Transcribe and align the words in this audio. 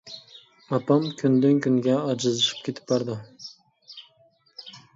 ئاپام 0.77 1.03
كۈندىن 1.19 1.59
كۈنگە 1.67 1.99
ئاجىزلىشىپ 2.07 2.65
كېتىپ 2.69 2.89
بارىدۇ. 2.95 3.21